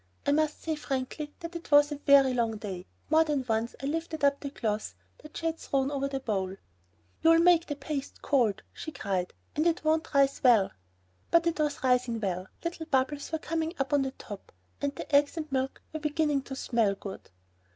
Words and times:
I 0.25 0.31
must 0.31 0.63
say 0.63 0.75
frankly 0.75 1.31
that 1.41 1.55
it 1.55 1.69
was 1.69 1.91
a 1.91 1.95
very 2.07 2.33
long 2.33 2.57
day, 2.57 2.75
and 2.75 2.85
more 3.11 3.23
than 3.23 3.45
once 3.47 3.75
I 3.83 3.85
lifted 3.85 4.23
up 4.23 4.39
the 4.39 4.49
cloth 4.49 4.95
that 5.19 5.37
she 5.37 5.45
had 5.45 5.59
thrown 5.59 5.91
over 5.91 6.07
the 6.07 6.19
bowl. 6.19 6.55
"You'll 7.21 7.37
make 7.37 7.67
the 7.67 7.75
paste 7.75 8.23
cold," 8.23 8.63
she 8.73 8.91
cried; 8.91 9.31
"and 9.55 9.67
it 9.67 9.83
won't 9.83 10.11
rise 10.11 10.41
well." 10.43 10.71
But 11.29 11.45
it 11.45 11.59
was 11.59 11.83
rising 11.83 12.19
well, 12.19 12.47
little 12.63 12.87
bubbles 12.87 13.31
were 13.31 13.37
coming 13.37 13.75
up 13.77 13.93
on 13.93 14.01
the 14.01 14.09
top. 14.13 14.51
And 14.81 14.95
the 14.95 15.15
eggs 15.15 15.37
and 15.37 15.51
milk 15.51 15.79
were 15.93 15.99
beginning 15.99 16.41
to 16.49 16.55
smell 16.55 16.95
good. 16.95 17.29